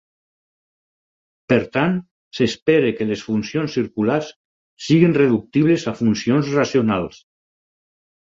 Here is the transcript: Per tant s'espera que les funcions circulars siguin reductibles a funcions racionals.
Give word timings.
Per 1.51 1.57
tant 1.75 1.99
s'espera 2.37 2.93
que 2.99 3.05
les 3.09 3.21
funcions 3.25 3.75
circulars 3.79 4.31
siguin 4.87 5.13
reductibles 5.19 5.85
a 5.93 5.95
funcions 6.01 6.51
racionals. 6.55 7.21